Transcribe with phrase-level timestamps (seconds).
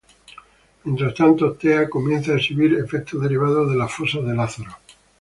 [0.85, 4.71] Mientras tanto, Thea comienza a exhibir efectos derivados de las fosas de Lázaro.